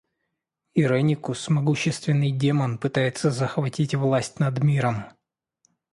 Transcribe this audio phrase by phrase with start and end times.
[0.73, 5.05] Иреникус, могущественный демон, пытается захватить власть над миром.